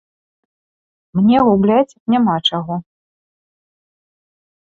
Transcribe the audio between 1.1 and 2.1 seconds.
Мне губляць